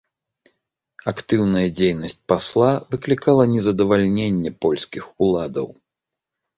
[1.11, 5.67] Актыўная дзейнасць пасла выклікала незадавальненне польскіх уладаў.